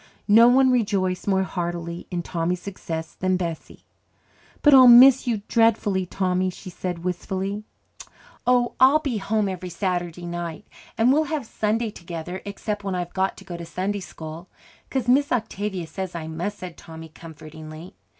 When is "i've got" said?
12.95-13.37